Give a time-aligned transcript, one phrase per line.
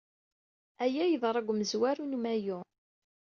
[0.83, 2.59] Aya yeḍra deg umezwaru n Mayyu.